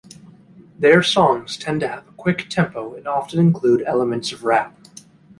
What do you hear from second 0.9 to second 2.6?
songs tend to have a quick